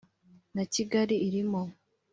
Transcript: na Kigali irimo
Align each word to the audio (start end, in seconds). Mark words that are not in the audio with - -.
na 0.55 0.63
Kigali 0.73 1.15
irimo 1.27 1.61